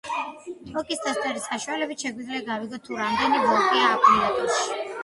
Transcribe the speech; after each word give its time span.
ტოკის 0.69 1.03
ტესტერის 1.03 1.45
საშუალებით, 1.51 2.07
შეგვიძლია 2.07 2.43
გავიგოთ, 2.49 2.87
თუ 2.89 2.99
რამდენი 3.05 3.45
ვოლტია 3.47 3.89
აკუმლატორში. 3.97 4.71